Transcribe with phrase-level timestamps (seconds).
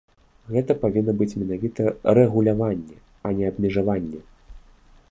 [0.53, 2.97] Гэта павінна быць менавіта рэгуляванне,
[3.29, 4.19] а не абмежаванне.